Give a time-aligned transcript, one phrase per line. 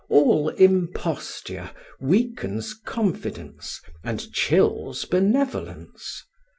[0.09, 1.69] All imposture
[1.99, 6.23] weakens confidence and chills benevolence.